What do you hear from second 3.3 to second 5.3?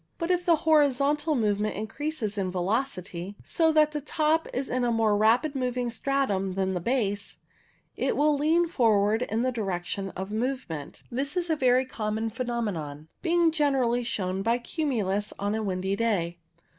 so that the top is in a more